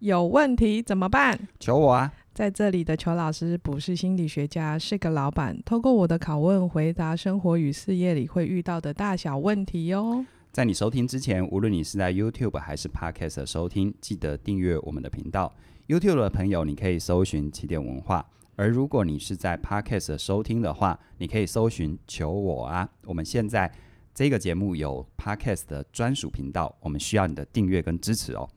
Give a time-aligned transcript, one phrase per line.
[0.00, 1.38] 有问题怎么办？
[1.58, 2.12] 求我啊！
[2.34, 5.58] 在这里的裘老师不是心理学家，是个老板。
[5.64, 10.24] 透过我的拷问，回答生活与事业里会遇到的大小问题哟。
[10.52, 15.54] 在你收听之前，无论你是在 YouTube 还是 Podcast 收听，记得订阅我们的频道。
[15.86, 18.20] YouTube 的朋友，你可以搜寻起点文化；
[18.56, 22.86] 而如果你是在 Podcast 收听的话，你可以搜寻求我啊！
[23.04, 23.72] 我们现在
[24.14, 28.48] 这个节目有 Podcast 的专属频道，我们需要你的订阅跟支持哦。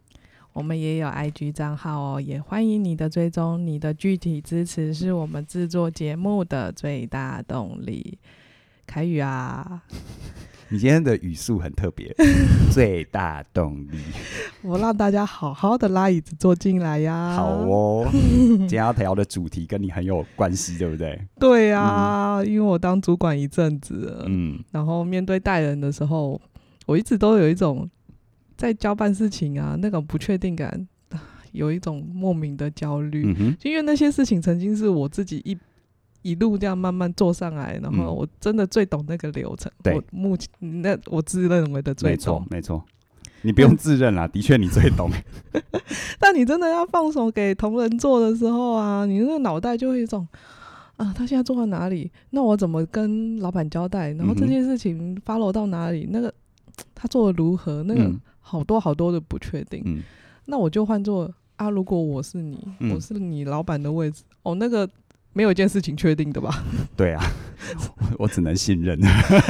[0.54, 3.66] 我们也有 IG 账号哦，也欢迎你的追踪。
[3.66, 8.18] 你的具体支持是我们制作节目的最大动力。
[8.86, 9.84] 凯宇啊，
[10.70, 12.14] 你今天的语速很特别，
[12.74, 14.00] 最大动力。
[14.64, 17.36] 我让大家好好的拉椅子坐进来呀。
[17.36, 21.22] 好哦，今天要聊的主题跟你很有关系，对不对？
[21.40, 26.42] 对呀、啊，嗯、因为我当主管一阵子，嗯，然后面对带人的时候，
[26.88, 27.88] 我一直都有一种。
[28.60, 30.86] 在交办事情啊，那种不确定感，
[31.54, 33.24] 有一种莫名的焦虑。
[33.26, 35.58] 嗯、哼因为那些事情曾经是我自己一
[36.24, 39.72] 一路这样慢慢做上来，然后我真的最懂那个流程。
[39.82, 42.18] 对、嗯，我目前那我自认为的最懂。
[42.18, 42.84] 没错，没错，
[43.44, 45.10] 你不用自认啦，嗯、 的确你最懂。
[46.20, 50.28] 但你真的要放手给同仁做的时候啊，你那个脑袋就会有一种
[50.98, 52.12] 啊，他现在做到哪里？
[52.32, 54.12] 那我怎么跟老板交代？
[54.12, 56.10] 然后这件事情 follow 到哪里？
[56.12, 56.34] 那个
[56.94, 57.82] 他做的如何？
[57.84, 58.02] 那个。
[58.02, 58.20] 嗯
[58.50, 60.02] 好多好多的不确定，嗯、
[60.46, 64.90] 那我就换做啊，如果我是你，嗯、我是你老板的位置，哦，那个
[65.34, 66.66] 没有一件事情确定的吧？
[66.98, 67.22] 对啊，
[68.18, 69.00] 我只能信任。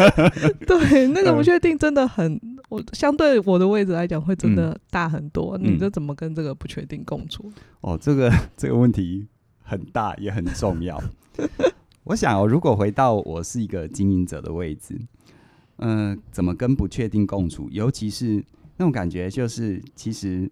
[0.68, 5.58] 对，那个不确定真的很，我相对我的位置来讲会真的大很多。
[5.60, 7.50] 嗯、你这怎么跟这个不确定共处？
[7.80, 9.26] 哦，这个 这个问题
[9.64, 11.02] 很大也很重要。
[12.04, 15.00] 我想哦，如果回到我是一个经营者的位置，
[15.78, 17.70] 嗯、呃，怎么跟不确定共处？
[17.72, 18.44] 尤其是
[18.80, 20.50] 那种感觉就是，其实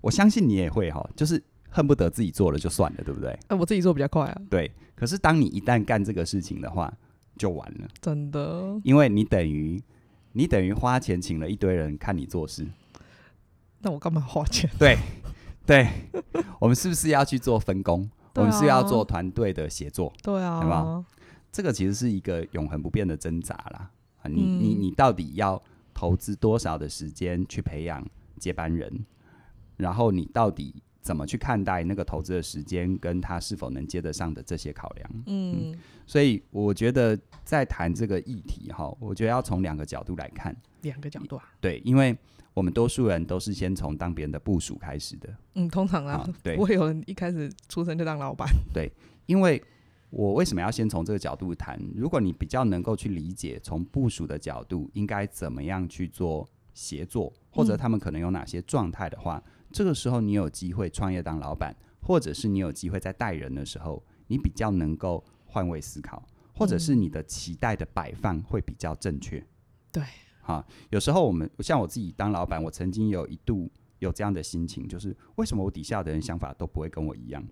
[0.00, 3.28] 我相信你也会哈，就是恨不得自己做了就算了，对不对？
[3.28, 4.42] 哎、啊，我自己做比较快啊。
[4.48, 6.90] 对，可是当你一旦干这个事情的话，
[7.36, 7.86] 就完了。
[8.00, 9.82] 真的，因为你等于
[10.32, 12.66] 你等于花钱请了一堆人看你做事，
[13.80, 14.70] 那我干嘛花钱？
[14.78, 14.96] 对
[15.66, 15.86] 对，
[16.58, 18.02] 我们是不是要去做分工？
[18.02, 20.10] 啊、我们是要做团队的协作？
[20.22, 21.04] 对啊，对吧？
[21.52, 23.90] 这个其实是一个永恒不变的挣扎啦。
[24.22, 25.62] 啊，你、嗯、你你到底要？
[26.02, 28.04] 投资多少的时间去培养
[28.36, 29.06] 接班人，
[29.76, 35.08] 然后你到底怎么去看待那个投资的时间，跟他是否能接得上的这些考量？
[35.26, 40.52] 嗯，嗯，所以我觉得在谈这个议题哈，我觉得要从两个角度来看。
[40.80, 41.44] 两个角度啊？
[41.60, 42.18] 对，因为
[42.52, 45.32] 我们多数人都是先从当别人的部署开始的。
[45.54, 48.48] 嗯，通常啊，对，不会有人一开始出生就当老板。
[48.74, 48.90] 对，
[49.26, 49.62] 因为。
[50.12, 51.80] 我为什么要先从这个角度谈？
[51.94, 69.42] 如果你比较能够去理解，从部署的角度应该怎么样去做协作，或者他们可能有哪些状态的话，嗯、这个时候你有机会创业当老板，或者是你有机会在带人的时候，你比较能够换位思考，或者是你的期待的摆放会比较正确。
[69.90, 70.04] 对，
[70.42, 77.42] 哈，有时候我们像我自己当老板，我曾经有一度有这样的心情，就是为什么我底下的人想法都不会跟我一样？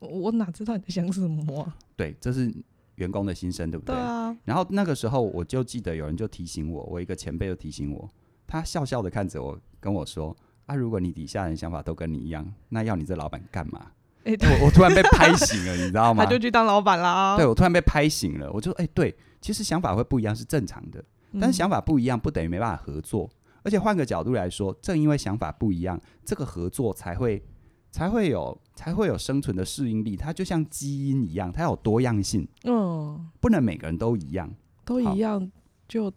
[0.00, 1.76] 我哪知道你在想什么啊？
[1.94, 2.52] 对，这是
[2.96, 3.94] 员工的心声，对不对？
[3.94, 4.36] 对啊。
[4.44, 8.08] 然后那个时候，我就记得有人就提醒我，我一个前辈就提醒我，
[8.46, 13.92] 他笑笑的看着我，跟我说：“啊，如果你底下人想法都跟你一样，那要你这老板干嘛？”
[14.24, 16.24] 我我突然被拍醒了，你知道吗？
[16.24, 17.36] 他就去当老板啦。
[17.36, 21.02] 对，我突然被拍醒了，我就哎、欸，对，其实想法会不一样是正常的，
[21.40, 27.42] 但是想法不一样不等于没办法合作，嗯、而且换个角度来说，正因为想法不一样，这个合作才会。
[27.90, 32.46] 才会有才会有生存的适应力，它就像基因一样，它有多样性。
[32.64, 34.52] 嗯，不能每个人都一样，
[34.84, 35.50] 都一样，
[35.88, 36.12] 就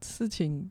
[0.00, 0.70] 事情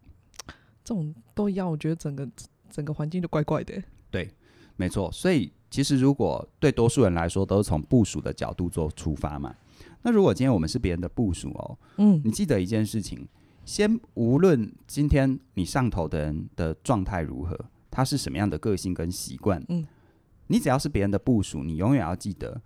[0.83, 2.27] 这种都一样，我觉得整个
[2.69, 3.81] 整个环境就怪怪的。
[4.09, 4.29] 对，
[4.75, 5.11] 没错。
[5.11, 9.55] 所以其实如果对多数人来说都是从部署的角度做出发嘛，
[10.01, 13.27] 那如果今天我们是别人的部署哦，嗯，你记得一件事情，
[13.65, 17.57] 先无论今天你上头的人的状态如何，
[17.91, 19.85] 他是什么样的个性跟习惯，嗯。
[20.47, 22.61] 你只要是别人的部署，你永远要记得，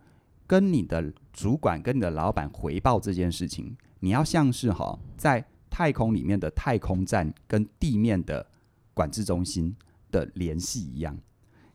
[0.47, 8.45] 跟你的主管、跟你的老板回报这件事情，你要像是哈在太空里面的太空站跟地面的
[8.93, 9.75] 管制中心
[10.11, 11.17] 的联系一样。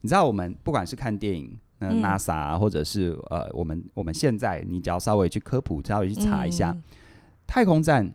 [0.00, 6.82] 你知道，我们不管是看电影，那 NASA 啊，或者是呃，我们我们现在，你只要稍微去科普，稍微去查一下，嗯、
[7.46, 8.14] 太空站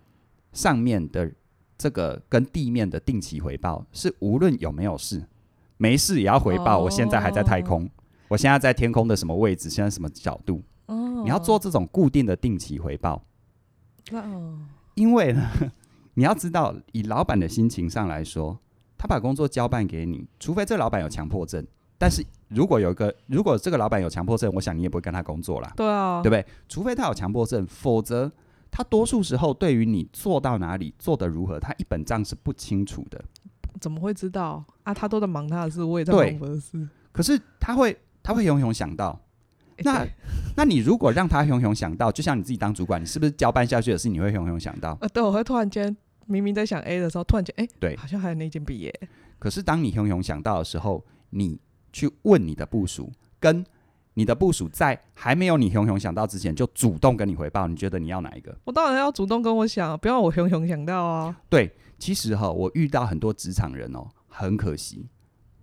[0.54, 1.30] 上面的
[1.78, 5.26] 这个跟地面的定期回报，是无论有没有事。
[5.82, 6.78] 没事也要回报。
[6.78, 7.90] 我现在还在太空，
[8.28, 9.68] 我现在在天空的什么位置？
[9.68, 10.62] 现在什么角度？
[10.86, 13.24] 哦你要做这种固定的定期回报。
[14.12, 14.60] 哦
[14.94, 15.50] 因为呢，
[16.14, 18.60] 你要知道，以老板的心情上来说，
[18.96, 21.66] 他把工作交办给你，除非这老板有强迫症，
[21.98, 25.74] 但是如果有一个，如果这个老板有强迫症，我想你也不会跟他工作啦。
[25.76, 26.46] 对啊，对不对？
[26.70, 28.32] 除非他有强迫症，否则
[28.70, 33.24] 他多数时候对于你做到哪里、做得如何，他一本账是不清楚的。
[33.82, 34.94] 怎么会知道啊？
[34.94, 36.88] 他都在忙他的事，我也在忙我的事。
[37.12, 39.20] 可是他会，他会永远想到。
[39.84, 40.08] 那，
[40.56, 44.96] 那你如果让他熊熊想到，就像你自己当主管，你是不是交办下去的事，你会熊熊想到？
[45.02, 45.96] 呃，对，我会突然间
[46.28, 49.00] 明明在想 A 的时候，突然间哎，对，好像还有那件 B 耶。
[49.40, 51.60] 可是当你熊熊想到的时候，你
[51.92, 53.66] 去问你的部署，跟
[54.14, 58.56] 你的部署在还没有你熊熊想到之前，就主动跟你回报，你觉得你要哪一个？
[58.66, 61.36] 我当然要主动跟我想，不要我熊熊想到啊。
[61.50, 65.08] 对，其实哈，我遇到很多职场人哦，很可惜，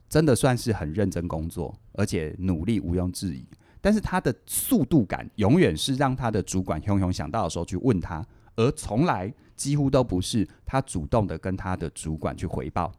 [0.08, 3.44] 真的算是很认真工作，而且努力毋庸置疑。
[3.80, 8.24] 但是他的速度感永远是让他的主管熊熊想到的时候去问他，
[8.54, 12.92] 而从来几乎都不是他主动的跟他的主管去回报。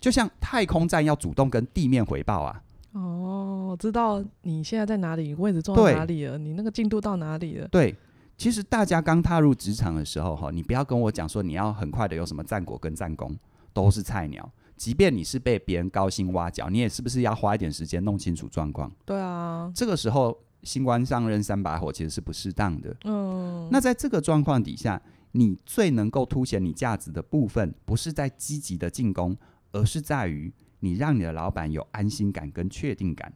[0.00, 2.60] 就像太空站要主动跟地面回报啊。
[2.92, 7.68] 哦，知道你现在在哪里，位置坐在哪里了，你那个进度到哪里了？
[7.68, 7.94] 对，
[8.42, 13.32] 其实大家刚踏入职场的时候，哈，你不要跟我讲说你要很快的有什么战果跟战功，
[13.72, 14.52] 都是菜鸟。
[14.76, 18.90] 即便你是被别人高薪挖角，你也是不是要花一点时间弄清楚状况？
[19.04, 22.92] 对啊，这个时候新官上任三把火其实是不适当的。
[23.04, 25.00] 嗯，那在这个状况底下，
[25.30, 29.36] 你最能够凸显你价值的部分，不是在积极的进攻，
[29.70, 33.32] 而是在于你让你的老板有安心感跟确定感。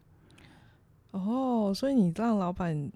[1.12, 2.90] 哦，所以你让老板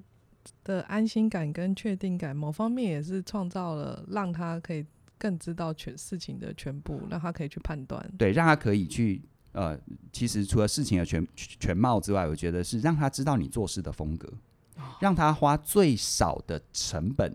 [0.64, 4.87] 的安心感跟确定感，某方面也是创造了让他可以。
[5.23, 8.02] 更知道全事情的全部，让他可以去判断。
[8.17, 9.20] 对，让他可以去
[9.52, 9.79] 呃，
[10.11, 14.32] 其实除了事情的全全貌之外，我觉得是让他知道你做事的风格，
[14.76, 17.31] 哦、让他花最少的成本、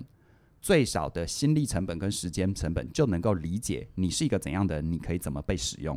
[0.59, 5.95] 最少的心力成本跟时间成本，就能够理解你是一个怎样的人，你可以怎么被使用。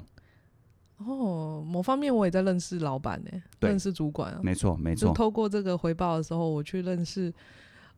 [0.99, 3.31] 哦，某方面我也在认识老板呢，
[3.61, 5.13] 认识主管啊，没错没错。
[5.15, 7.33] 透过这个回报的时候，我去认识。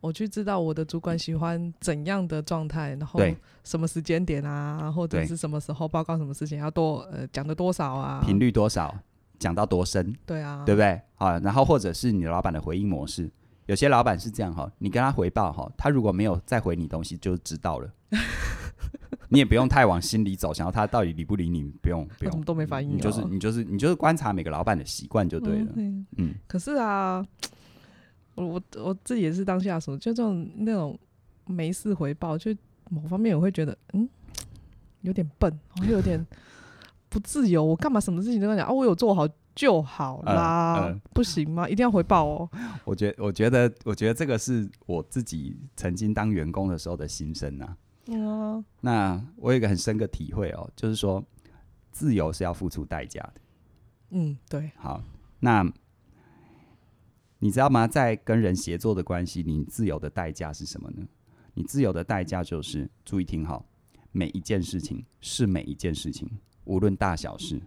[0.02, 3.20] 我去知道我的主管喜欢怎样的状态，然后
[3.64, 8.96] 什么时间点啊，或者是什么时候报告什么事情要多呃讲的多少啊，频率多少，
[9.38, 10.98] 讲到多深，对啊，对不对？
[11.16, 13.30] 啊，然后或者是你老板的回应模式，
[13.66, 17.90] 有些老板是这样哈，你跟他回报哈，他如果没有再回你东西，就知道了，
[19.30, 27.26] 你也不用太往心里走，想要他到底理不理你，不用不用，都没反应，你就是你就是你就是观察每个老板的习惯就对了，嗯，嗯，可是啊。
[28.36, 30.98] 我我我自己也是当下属，就这种那种
[31.46, 32.54] 没事回报，就
[32.88, 34.08] 某方面我会觉得，嗯，
[35.02, 36.24] 有点笨，我有点
[37.10, 37.62] 不自由。
[37.62, 38.72] 我干嘛什么事情都要讲啊？
[38.72, 41.68] 我有做好就好啦，不行吗？
[41.68, 42.48] 一定要回报哦。
[42.84, 47.76] 我觉我觉得我觉得这个是我自己曾经当员工的时候的心声呐。
[48.10, 51.24] 嗯，那我有一个很深的体会哦，就是说
[51.90, 53.40] 自由是要付出代价的。
[54.10, 54.70] 嗯，对。
[54.76, 55.02] 好，
[55.38, 55.72] 那。
[57.42, 57.88] 你知道吗？
[57.88, 61.08] 在跟人协作的关系，你自由的代价是什么呢？
[61.54, 63.64] 你自由的代价就是，注意听好，
[64.12, 66.28] 每一件事情是每一件事情，
[66.64, 67.58] 无论大小事，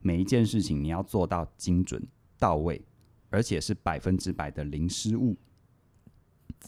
[0.00, 2.04] 每一件事情你要做到精准
[2.36, 2.84] 到位，
[3.30, 5.36] 而且是百分之百的零失误。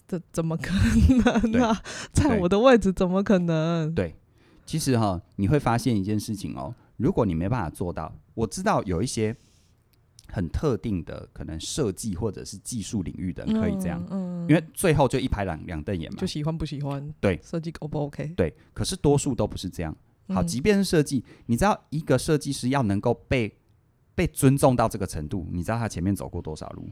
[0.07, 0.73] 这怎么可
[1.53, 1.83] 能啊？
[2.13, 3.95] 在我的位置怎么可能？
[3.95, 4.15] 对，
[4.67, 9.37] 其实哈，你会发现一件事情哦，如果你没办法做到，我知道有一些。
[10.27, 18.33] 很特定的可能设计或者是技术领域的人可以这样，嗯，嗯，因为最后就一拍两两瞪眼嘛，就喜欢不喜欢，对，设计 O 不 OK？
[18.35, 19.95] 对，可是多数都不是这样。
[20.29, 23.55] 好，即便是设计，你知道一个设计师要能够被
[24.17, 26.89] 被尊重到这个程度，你知道他前面走过多少路？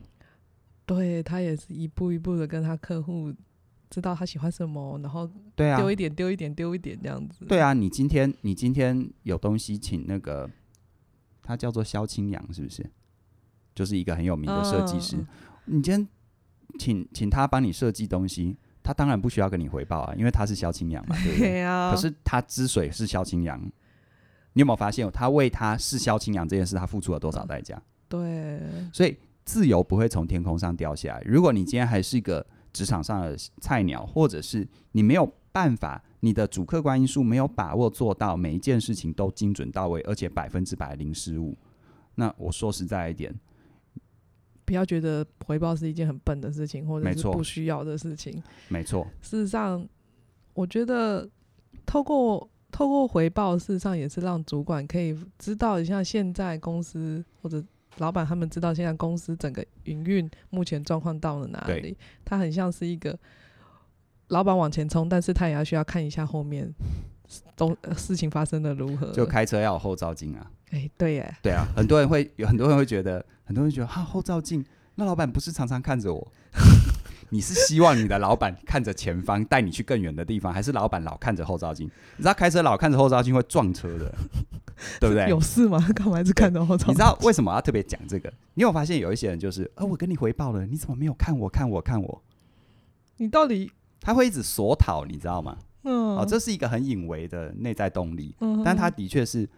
[0.94, 3.32] 对，他也是一步一步的跟他客户
[3.90, 7.44] 知道他喜欢什么，然后对啊，丢一点丢一点丢一点这样子。
[7.46, 10.48] 对啊，你今天你今天有东西请那个
[11.42, 12.88] 他叫做萧清扬，是不是？
[13.74, 15.26] 就是一个很有名的设计师，嗯、
[15.64, 16.08] 你今天
[16.78, 21.64] 请请他帮你设计东西，他当然不需要跟你回报啊，因为他是萧清扬嘛，对不对？
[21.90, 23.58] 可是他之所以是萧清扬，
[24.52, 27.82] 你有没有发现，他为他是萧清扬这件事，他付出了多少代价？
[28.10, 28.60] 对，
[28.92, 31.22] 所以自由不会从天空上掉下来。
[31.24, 41.56] 如果你今天还是一个职场上的菜鸟，或者是你没有办法，你的主客观因素没有把握做到每一件事情都精准到位，而且百分之百零失误，
[42.14, 43.34] 那我说实在一点。
[44.64, 48.42] 不要觉得回报是一件很笨的事情，或者是不需要的事情。
[48.68, 49.86] 没错，事实上，
[50.54, 51.28] 我觉得
[51.84, 57.62] 透过透过回报，事实上也是让主管可以知道一下现在公司或者
[57.98, 61.96] 老板他们知道现在公司整个营运目前状况到了哪里。
[62.24, 63.18] 他很像是一个
[64.28, 66.72] 老板往前冲，但是他也要需要看一下后面
[67.56, 69.12] 都事情发生的如何？
[69.12, 70.50] 就开车要有后照镜啊。
[70.70, 76.32] 哎、欸，对耶，对啊，很多人会有很多人会觉得，很多人觉得哈、啊、后照镜，那老板不是常常看着我？
[77.28, 81.86] 你是希望你的老板看着前方，带你去更远的地方，还是老板老看着后照镜？
[82.16, 84.14] 你知道开车老看着后照镜会撞车的，
[85.00, 85.26] 对不对？
[85.30, 85.78] 有事吗？
[85.94, 86.94] 干嘛一直看着后照镜？
[86.94, 88.32] 你知道为什么要特别讲这个？
[88.54, 91.48] 你有发现有一些人就是，呃，我跟你回报了，你怎么没有看我？
[91.48, 91.80] 看我？
[91.80, 92.22] 看我？
[93.16, 93.70] 你到底？
[94.00, 95.56] 他会一直索讨，你知道吗？
[95.84, 99.48] 嗯，哦，这是一个很隐微的内在动力，嗯，但他的确是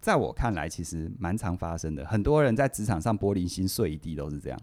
[0.00, 2.04] 在我看来，其实蛮常发生的。
[2.06, 4.58] 很多人在职场上玻璃心碎一地，都是这样。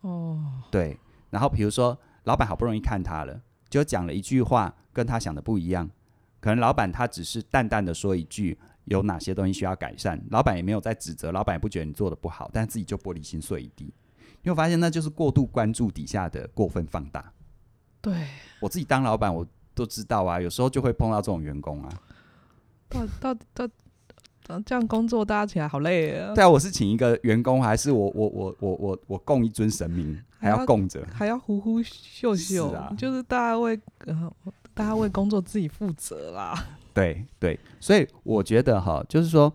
[0.00, 0.40] 哦，
[0.70, 0.98] 对。
[1.30, 5.88] 然后比如说，老板好不容易看他了，就讲了一句话，跟他想的不一样。
[6.40, 8.56] 可能老板他只是淡淡的说一句，
[8.88, 13.92] 有哪些东西需要改善，老板也没有在指责，老板也不觉得你做的不好，但自己就玻璃心碎一地。
[14.42, 17.32] 你会发现，那就是过度关注底下的过分放大。
[18.00, 18.26] 对，
[18.60, 21.88] 我自己当老板，我都知道啊，有时候就会碰到这种员工啊。
[22.88, 23.68] 到到
[24.46, 26.34] 到，这样工作大家起来好累啊。
[26.34, 34.32] 对啊，我是请一个员工，还是我我我我我我供一尊神明，还要供着，还要呼呼秀秀，啊、就是大家为呃
[34.72, 36.54] 大家为工作自己负责啦。
[36.98, 39.52] 对对，所以我觉得哈，就是说，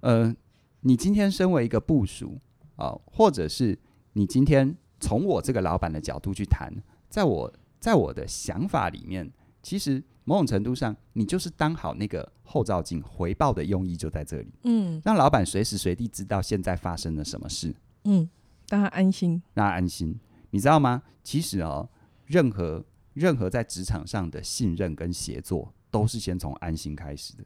[0.00, 0.34] 呃，
[0.80, 2.38] 你今天身为一个部署
[2.76, 3.78] 啊、呃，或者是
[4.14, 6.72] 你今天从我这个老板的角度去谈，
[7.08, 7.52] 在我。
[7.78, 9.30] 在我的想法里面，
[9.62, 14.48] 其实某种程度上，你就是当好那个后照镜，回报的用意就在这里。
[14.64, 17.72] 嗯，让老板随时随地知道现在发生了什么事。
[18.04, 18.28] 嗯，
[18.70, 20.18] 让他安心，让他安心。
[20.50, 21.00] 你知道吗？
[21.22, 21.88] 其实哦，
[22.24, 27.44] 任何任何在职场上的信任跟协作，都是先从安心开始的。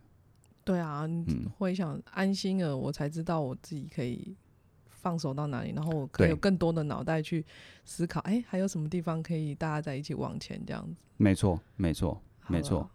[0.64, 4.37] 对啊，嗯，会想安心了，我才知道我自己可以。
[5.02, 7.42] 放手到哪里，然后我可以有更多的脑袋去
[7.87, 10.95] 思考，哎，还有什么地方可以大家在一起往前这样子？
[11.16, 12.87] 没错，没错，没错。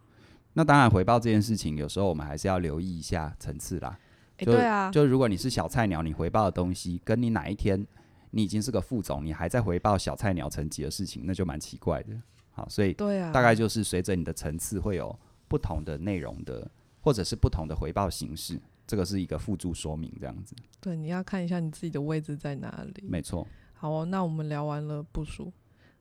[0.52, 3.98] 那当然，回报这件事情，有时候我们还是要留意一下层次啦。
[4.36, 7.84] 哎，对啊，就如果你是小菜鸟，你回报的东西，跟你哪一天
[8.30, 12.14] 你已经是个副总，你还在回报小菜鸟层级的事情，那就蛮奇怪的。
[12.52, 18.60] 好，所以对啊，大概就是随着你的层次会有不同的内容的，或者是不同的回报形式。
[18.86, 20.54] 这个是一个附注说明，这样子。
[20.80, 23.04] 对，你要看一下你自己的位置在哪里。
[23.08, 23.44] 没错。
[23.74, 25.52] 好哦，那我们聊完了部署。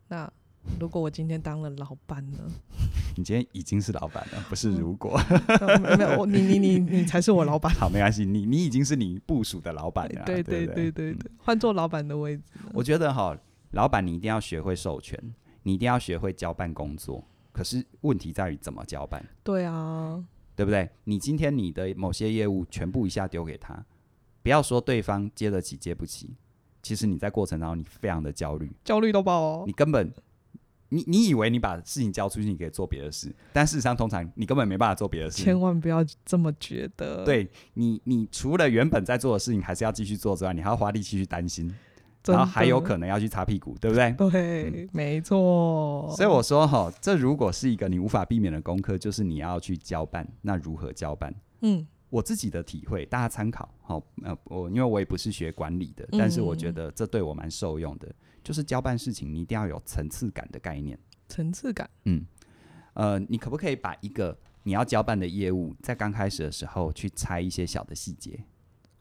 [0.08, 0.32] 那
[0.80, 2.38] 如果我今天当了老板呢？
[3.18, 5.20] 你今天已经是老板了，不是如果。
[5.62, 7.74] 嗯、没有，你你你你才是我老板。
[7.76, 10.24] 好，没关系，你你已经是你部署的老板了。
[10.26, 12.44] 对对对对对，对，换做老板的位置。
[12.72, 13.36] 我觉得哈，
[13.72, 15.20] 老板你一定要学会授权，
[15.64, 17.24] 你一定要学会交办工作。
[17.56, 19.26] 可是问题在于怎么交办？
[19.44, 20.22] 对啊。
[20.58, 20.90] 对不对？
[21.04, 23.86] 你今天你的某些业务全部一下丢给他，
[24.42, 26.34] 不要说对方接得起接不起，
[26.82, 29.64] 其实你在过程当中你非常的焦虑，焦虑到爆哦。
[29.68, 30.14] 你根本，
[30.88, 35.44] 你你以为你把事情交出去，你可以做别的事，但事实上通常你根本没办法做别的事。
[35.44, 37.26] 千万不要这么觉得。
[37.26, 41.70] 对你，你除了原本在做的事情还是要继续做之外，你还要花力气去担心。
[42.34, 44.12] 然后还有可能要去擦屁股，对不对？
[44.32, 46.14] 对，嗯、没错。
[46.16, 50.28] 所以我说哈，这如果是一个你无法避免的功课，就是你要去交办。
[50.42, 51.34] 那如何交办？
[51.62, 53.70] 嗯，我自己的体会，大家参考。
[53.82, 58.14] 好，呃，我因为我也不是学管理的，但是我觉得这对我蛮受用的。
[58.44, 60.98] 就是交办事情，你一定要有层次感的概念。
[61.28, 61.90] 层次感。
[62.06, 62.26] 嗯，
[62.94, 68.40] 呃，你可不可以把一个你要交办的业务，在刚开始的时候去拆一些小的细节？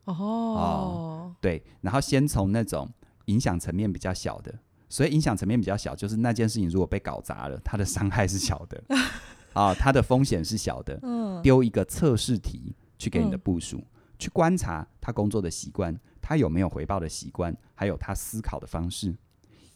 [0.05, 2.89] 哦，哦，对，然后先从那种。
[3.27, 4.55] 影响层面比较小的，
[4.89, 8.83] 所以影响层面比较小，就是那件事情如果被搞砸了，它的伤害是小的，
[9.55, 11.01] 啊，它的风险是小的。
[11.43, 13.85] 丢一个测试题去给你的部署，
[14.19, 19.15] 去观察他工作的习惯，他有没有回报的习惯，还有他思考的方式。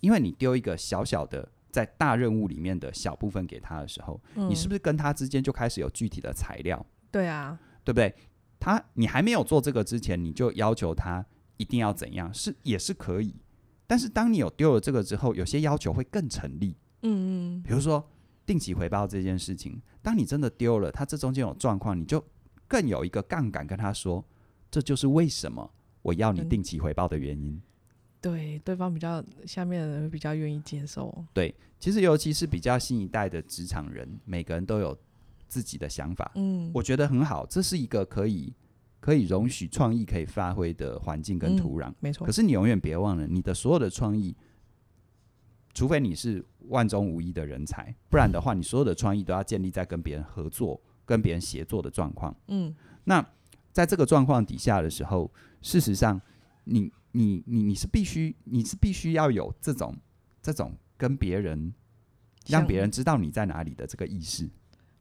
[0.00, 6.86] 因为你丢一个小小的在大任务里面的小部分给他的时候，你是不是跟他之间就开始有具体的材料？
[7.10, 8.14] 对啊，对不对？
[8.60, 11.24] 他你还没有做这个之前，你就要求他。
[11.58, 13.34] 一定要怎样是也是可以，
[13.86, 16.74] 但是当你有丢了这个之后，有些要求会更成立。
[17.02, 18.10] 嗯嗯，比如说
[18.46, 22.24] 定期回报这件事情，当你真的丢了，他这中间有状况，你就
[22.66, 24.24] 更有一个杠杆跟他说，
[24.70, 25.70] 这就是为什么
[26.02, 27.52] 我要你定期回报的原因。
[27.52, 27.62] 嗯、
[28.20, 31.24] 对，对方比较下面的人会比较愿意接受。
[31.32, 34.96] 对，其实尤其是比较新一代的职场人，每个人都有
[35.48, 36.30] 自己的想法。
[36.34, 38.54] 嗯，我觉得很好，这是一个可以。
[39.00, 42.26] 可以容许创意可以发挥的环境跟土壤，嗯，没错。
[42.26, 44.34] 可是你永远别忘了，你的所有的创意，
[45.72, 52.34] 除非你是万中无一的人才，不然的话，你所有的创意都要建立在跟别人合作、跟别人协作的状况。
[52.48, 52.74] 嗯，
[53.04, 53.24] 那
[53.72, 55.30] 在这个状况底下的时候，
[55.62, 56.20] 事实上
[56.64, 59.96] 你，你你你你是必须，你是必须要有这种
[60.42, 61.72] 这种跟别人
[62.46, 64.48] 让别人知道你在哪里的这个意识。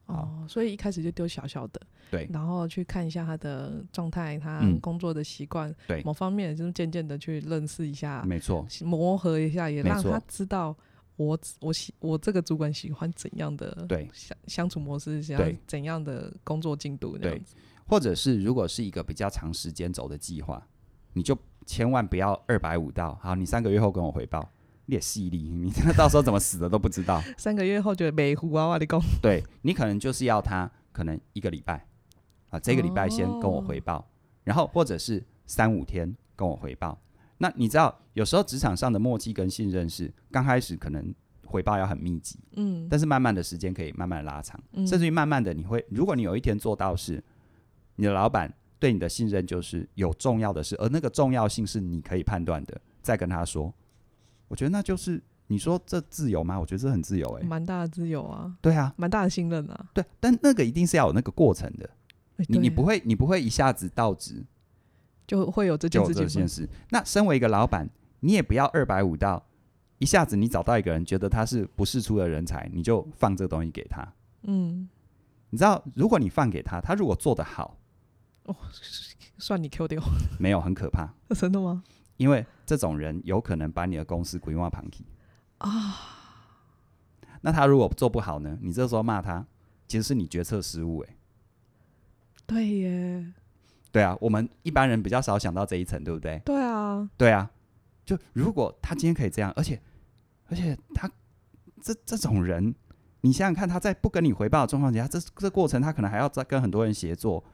[0.06, 10.76] 哦，所以一开始就丢小小的，对，然后去看一下他的状态，他工作的习惯，对，某方面就是渐渐的去认识一下，没错，磨合一下，也让他知道
[11.16, 14.08] 我我喜我这个主管喜欢怎样的对。
[14.12, 17.40] 相相处模式，想要怎样的工作进度，对，
[17.86, 20.66] 或者是如果是一个比较长时间走的计划，
[21.12, 21.36] 你就
[21.66, 24.50] 千万不要二百五到，好，你三个月后跟我回报。
[24.90, 27.22] 你也犀利， 你到时候怎么死的都不知道。
[27.36, 28.98] 三个月后就没糊啊，我的工。
[29.20, 31.86] 对，你可能就是要他可能一个礼拜
[32.50, 34.04] 啊，这个礼拜先跟我回报，哦、
[34.44, 36.98] 然后或者是三五天跟我回报。
[37.38, 41.14] 那你知道，有时候职场上的默契跟信任是刚开始可能
[41.46, 47.22] 回报要很密集，嗯，但是慢慢的时间可以慢慢拉长，嗯、甚至于慢慢的你会，如果你有一天做到是
[47.96, 53.72] 你的老板对你的信任就是有重要的事，而那个重要性是你可以判断的，再跟他说。
[54.48, 56.58] 我觉得那就是你说这自由吗？
[56.58, 58.56] 我觉得这很自由哎、欸，蛮大的自由啊。
[58.60, 59.90] 对啊，蛮大的信任啊。
[59.94, 61.88] 对，但那个一定是要有那个过程的。
[62.38, 64.44] 欸、你你不会你不会一下子到职
[65.26, 66.24] 就会有这件事情。
[66.24, 66.68] 这件事。
[66.90, 67.88] 那身为一个老板，
[68.20, 69.46] 你也不要二百五到
[69.98, 74.12] 一下子你找到一个人觉得他是不世出的人才，你就放这个东西给他。
[74.42, 74.88] 嗯，
[75.50, 77.76] 你知道，如果你放给他，他如果做得好，
[78.44, 78.56] 哦，
[79.36, 80.02] 算你 Q 掉。
[80.40, 81.12] 没有，很可怕。
[81.34, 81.82] 真的吗？
[82.16, 85.04] 因为这种人有可能把你的公司规划盘起
[85.58, 85.68] 啊，
[87.42, 88.56] 那他如果做不好呢？
[88.62, 89.46] 你这时候骂他，
[89.86, 91.16] 其实是你决策失误哎。
[92.48, 93.32] 对耶，
[93.92, 96.40] 对啊，我们一般人比较少想到这一层，对不对？
[96.46, 97.50] 对啊，对啊。
[98.06, 99.78] 就如果他今天可以这样，而且
[100.48, 101.06] 而且他
[101.82, 102.74] 这这种人，
[103.20, 107.44] 你想想看，他在不跟你回报的状况下，这这过程他可能还要再跟很多人协作，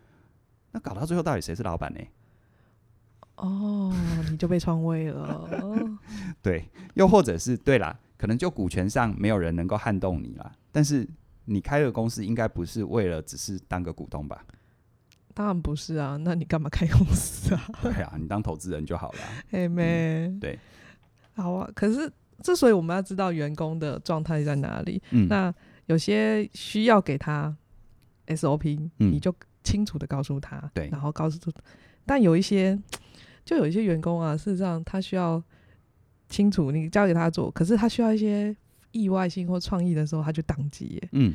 [0.70, 2.00] 那搞到最后到底谁是老板呢？
[3.34, 3.92] 哦，
[4.30, 5.50] 你就被篡位了。
[6.40, 10.52] 对，又或者是对啦，可能就股权上没有人能够撼动你啦。
[10.70, 11.04] 但是
[11.46, 14.44] 你开个公司，应该不是为了只是当个股东吧？
[15.34, 17.68] 当然不是啊，那你干嘛开公司啊？
[17.82, 19.18] 对啊，你当投资人就好了。
[19.50, 20.58] 嘿妹，对，
[21.34, 21.68] 好啊。
[21.74, 22.10] 可是
[22.42, 25.52] 之所以我们要知道员工的状态在哪里，嗯，那
[25.86, 27.54] 有些需要给他
[28.28, 31.60] SOP，嗯，你就清楚的告诉他，对，然后告诉他，
[32.06, 32.78] 但有一些。
[33.44, 35.42] 就有一些员工啊，事实上他需要
[36.30, 38.56] 清楚你交给他做，可是他需要一些
[38.90, 40.98] 意外性或创意的时候，他就当机。
[41.12, 41.34] 嗯，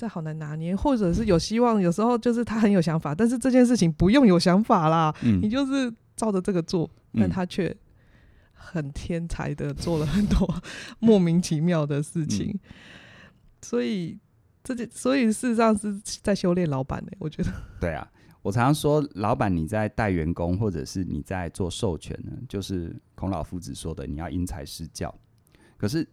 [0.00, 7.76] 这好难拿捏，或者是有希望，有时候就是他很有想法，但是这件事情不用有想法啦，嗯、你就是照着这个做，但他却
[8.54, 10.62] 很天才的做了很多
[11.00, 12.60] 莫名其妙的事情，嗯、
[13.60, 14.18] 所以
[14.64, 17.52] 这就所以事实上是在修炼老板呢，我觉得。
[17.78, 18.10] 对啊。
[18.40, 25.14] 我常常说，老板你在带员工，或者是你在做授权呢，就是孔老夫子说的，你要因材施教。
[25.76, 26.08] 可是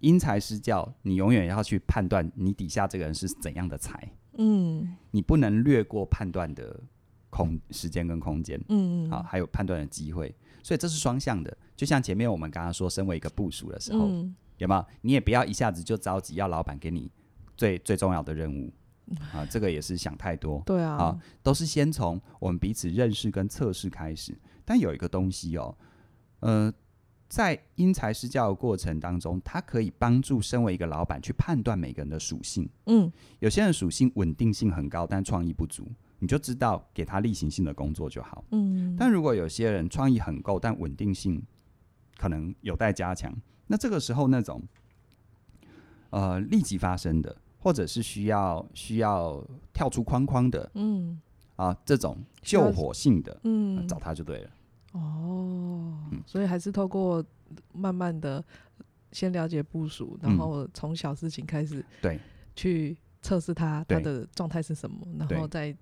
[0.00, 4.10] 因材施教，你永远要去判断你底下这个人是怎样的才。
[4.38, 6.78] 嗯，你不能略过判断的
[7.30, 8.60] 空时间跟空间。
[8.68, 11.56] 嗯嗯，好，还有判断的机会，所以这是双向的。
[11.74, 14.84] 就像前面我们刚刚说，身为一个部署的时候，嗯、有没有？
[15.00, 17.10] 你也不要一下子就着急要老板给你
[17.56, 18.72] 最最重要的任务。
[19.32, 20.60] 啊，这个也是想太多。
[20.66, 24.36] 对啊，啊，都是先从我们彼此认识跟测试开始。
[24.64, 25.78] 但有一个东西哦，
[26.40, 26.72] 呃，
[27.28, 32.68] 在因材施教的过程当中，它可以帮助身为一个老板去判断每个人的属性。
[32.86, 33.10] 嗯，
[33.40, 35.86] 有些人属性稳定性很高，但创意不足，
[36.18, 38.44] 你就知道给他例行性的工作就好。
[38.50, 41.42] 嗯，但如果有些人创意很够，但稳定性
[42.16, 43.34] 可能有待加强，
[43.66, 44.62] 那这个时候那种
[46.10, 47.36] 呃立即发生的。
[47.58, 51.20] 或者是需要需要跳出框框的，嗯
[51.56, 54.50] 啊，这种救火性的，嗯、啊，找他就对了。
[54.96, 57.24] 哦，嗯、所以还是透过
[57.72, 58.42] 慢慢的
[59.12, 62.18] 先了解部署，然后从小事情开始，对，
[62.54, 65.76] 去测试他他的状态是什么，然后再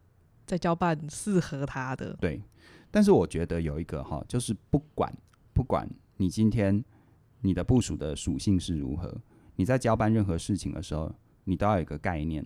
[0.46, 2.16] 再交办适合他的。
[2.20, 2.42] 对，
[2.90, 5.12] 但是我觉得有一个哈，就是不管
[5.52, 6.84] 不管你今天
[7.40, 9.14] 你的部署的属性是如何，
[9.56, 11.12] 你在交办任何事情的时候。
[11.46, 12.42] 你都要有一个概念，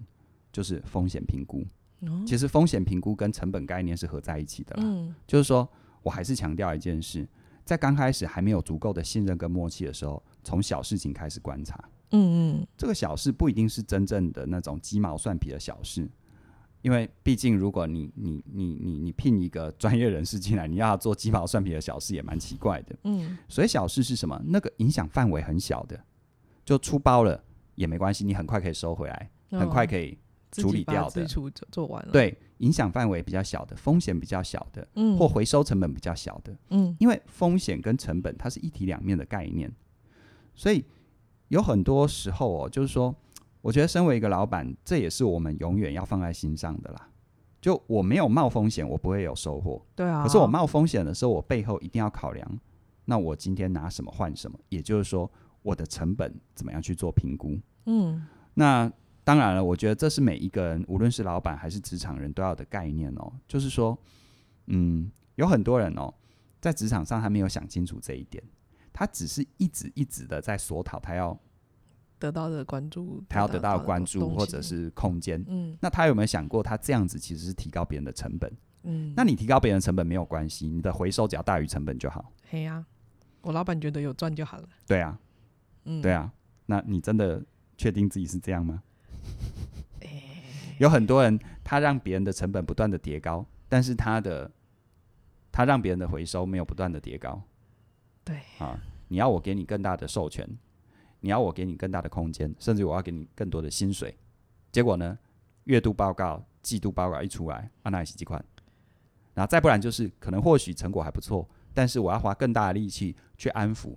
[0.51, 1.65] 就是风险评估。
[2.01, 4.83] 哦、其实风险评估跟成本概念是合在一起的啦。
[4.85, 5.71] 嗯、就是说
[6.03, 7.27] 我还是强调一件事，
[7.65, 11.79] 在刚开始还没有足够的信任跟默契的时候，从小事情开始观察。
[12.11, 16.11] 嗯嗯，这个小事不一定是真正的那种鸡毛蒜皮的小事，
[16.83, 22.97] 因为毕竟如果你你你你你聘一个专业人士进来，你要做鸡毛蒜皮的小事也蛮奇怪的。
[23.05, 24.41] 嗯，所以小事是什么？
[24.47, 26.03] 那个影响范围很小的，
[26.65, 27.45] 就出包了。
[27.75, 30.19] 也没关系，你很快可以收回来，哦、很快可以
[30.53, 31.25] 处理掉的。
[31.27, 32.13] 做做完了。
[32.13, 39.73] 对，影响范围比较小的，风险比较小的，嗯，或回收成本比较小的，嗯，因为风险跟成本它是一体两面的概念，
[40.55, 40.85] 所以
[41.49, 43.15] 有很多时候哦，就是说
[43.61, 47.09] 我觉得身为一个老板，这也是我们永远要放在心上的啦。
[47.61, 49.85] 就我没有冒风险，我不会有收获。
[49.97, 50.23] 对啊。
[50.23, 52.61] 可是我冒风险的时候，我背后一定要考量，
[53.05, 54.57] 那我今天拿什么换什么？
[54.69, 55.29] 也就是说，
[55.63, 57.59] 我的成本怎么样去做评估？
[57.87, 58.25] 嗯。
[58.55, 58.91] 那
[59.29, 63.31] 当然了，我觉得这是每一个人，无论是老板还是职场人都要的概念哦。
[63.47, 63.99] 就是说，
[64.69, 66.15] 嗯，有很多人哦，
[66.63, 68.43] 在职场上他没有想清楚这一点，
[68.91, 71.39] 他只是一直一直的在索讨，他要。
[72.19, 75.45] 得到的关注，他要得到的关注或者是空间。
[75.47, 78.51] 嗯，那他有没有想过，他这样子其实是提高别人的成本？
[78.85, 82.33] 嗯，那你提高别人的成本没有关系，你的回收只要大于成本就好。
[82.49, 82.83] 嘿呀，
[83.43, 84.67] 我老板觉得有赚就好了。
[84.87, 85.21] 对啊，
[85.85, 86.33] 嗯，对啊，
[86.65, 87.45] 那你真的
[87.77, 88.83] 确定自己是这样吗？
[90.79, 94.51] 有很多人，他让别人的成本不断的叠高，但是他的
[95.51, 97.43] 他让别人的回收没有不断的叠高。
[98.25, 100.49] 对啊，你要我给你更大的授权。
[101.21, 104.17] 你要我给你更大的空间，甚至我要给你更多的薪水，
[104.71, 105.19] 结果呢？
[105.65, 108.43] 月度报告、季度报告一出来，啊，那也是几款。
[109.35, 113.97] 然后再不然就是，可能或许成果还不错，但是我要花更大的力气去安抚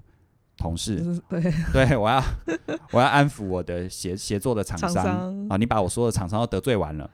[0.57, 1.41] 同事，对，
[1.73, 2.23] 对我要
[2.91, 7.09] 我要安抚我的协协作的厂商，啊，你把我所有的厂商都得罪完了，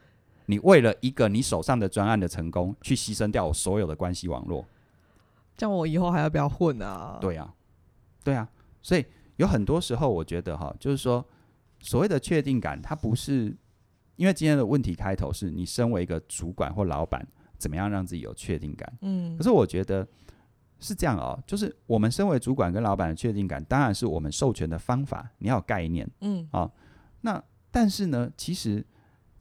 [0.47, 4.65] 你为了一个你手上的专案的成功，去牺牲掉我所有的关系网络，
[5.55, 7.17] 这样我以后还要不要混啊？
[7.21, 7.53] 对啊，
[8.23, 8.47] 对啊，
[8.81, 9.05] 所以。
[9.37, 11.23] 有很多时候，我觉得哈，就是说，
[11.79, 13.55] 所谓的确定感，它不是
[14.15, 17.23] 因为今天的问题开头是你身为一个主管或老板，
[17.59, 18.91] 怎么样让自己有确定感？
[19.01, 20.07] 嗯，可是我觉得
[20.79, 26.71] 是这样哦，就是我们身为主管跟老板的确定感，当然是我们授权的方法，你要有概念，嗯，啊，
[27.21, 28.85] 那但是呢，其实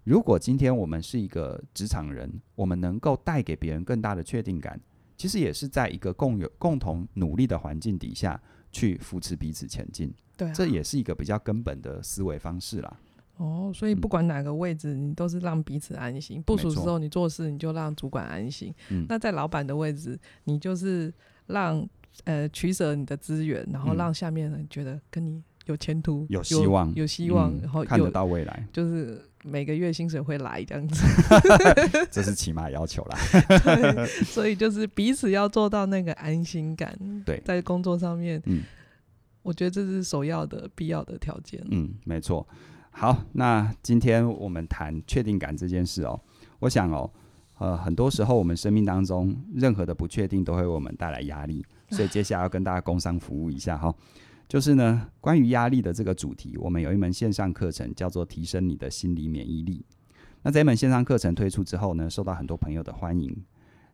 [0.04, 4.80] 如果今天我们是一个职场人，我们能够带给别人更大的确定感，
[5.16, 8.40] 其实也是在一个共有共同努力的环境底下。
[8.72, 13.00] 去扶持彼此前进，对、啊，这也是一个比较根本的思维方式啦。
[13.36, 16.40] 哦，所以不管哪个位置，你都是让彼此安心。
[16.42, 18.74] 部属的时候，你做事你就让主管安心。
[18.88, 21.12] 嗯，那在老板的位置，你就是
[21.46, 21.86] 让
[22.24, 31.04] 呃取舍你的资源，然后让下面人觉得跟你有前途、有希望、有希望，嗯、然后看得到未来，就是每个月薪水会来这样子。
[32.10, 33.18] 这是起码要求啦。
[33.62, 36.98] 对，所以就是彼此要做到那个安心感。
[37.26, 38.62] 对，在工作上面，嗯，
[39.42, 41.62] 我觉得这是首要的、必要的条件。
[41.70, 42.46] 嗯，没错。
[42.98, 46.18] 好，那今天我们谈确定感这件事哦。
[46.60, 47.10] 我想哦，
[47.58, 53.94] 呃，很多时候我们生命当中任何的不确定都会为我们带来压力，所以接下来要跟大家工商服务一下哈。
[54.48, 59.84] 就是呢，关于压力的这个主题，我们有一门线上课程，叫做《提升你的心理免疫力》。
[60.42, 63.36] 那这一门线上课程推出之后呢，受到很多朋友的欢迎，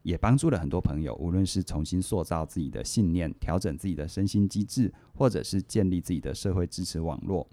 [0.04, 7.44] 也帮助了很多朋友，无论是重新塑造自己的信念、调整自己的身心机制，或者是建立自己的社会支持网络。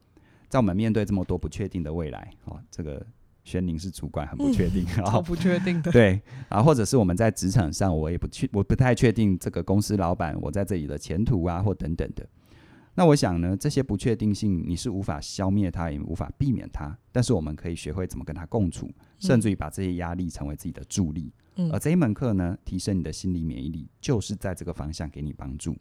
[0.49, 3.05] 在我们面对这么多不确定的未来，哦，这个
[3.43, 5.91] 轩宁是主管，很不确定，嗯、 超不确定的。
[5.93, 12.27] 对啊，或者是我们在职场上，我也不确，我不太确定这个公司老板我在这里的前途啊，或等等的。
[12.95, 16.97] 那我想呢，这些不确定性你是无法消灭它，也无法避免它。
[17.11, 21.31] 但是我们可以学会怎么跟它共处，甚至于把这些压力成为自己的助力。
[21.55, 25.77] 嗯、而这一门课呢，提升你的心理免疫力，就是在这个方向给你帮助。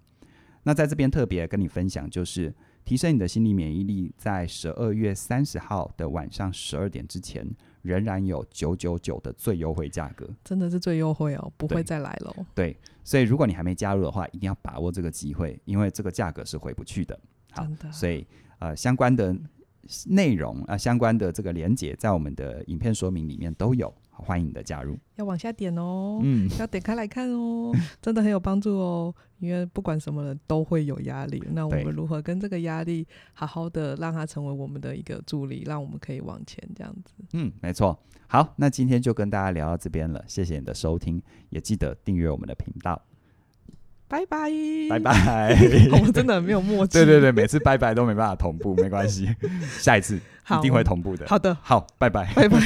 [0.62, 2.54] 那在这边特别跟你分享，就是
[2.88, 7.46] 提升你的心理免疫力，在十二月三十号的晚上十二点之前，
[7.82, 12.34] 仍然有九九九的最优惠价格，真的是最优惠哦，不会再来了。
[12.54, 12.74] 对，
[13.04, 17.20] 所以如果你还没加入的话，一定要把握这个机会，因为这个价格是回不去的。
[17.50, 18.26] 好，所以
[18.58, 19.36] 呃，相关的
[20.06, 23.94] 内容啊、呃，相关的这个连接，在我们的影片说明里面都有。
[24.18, 29.14] 欢迎你的加入，要往下点哦，嗯，要点开来看哦， 真的很有帮助哦。
[29.38, 37.12] 因为不管什么人都会有压力，那我们如何跟这个压力好好的让它成为我们的一个助力，让我们可以往前这样子。
[37.34, 37.96] 嗯，没错。
[38.26, 43.00] 好，那今天就跟大家聊到这边了，谢谢你的收听，也记得订阅我们的频道。
[44.08, 44.50] 拜拜，
[44.90, 45.56] 拜拜。
[45.92, 46.94] 我们真的很没有默契。
[46.94, 49.28] 对对对，每次拜拜都没办法同步，没关系，
[49.78, 51.26] 下一次一定会同步的。
[51.28, 52.58] 好的，好，拜拜，拜拜。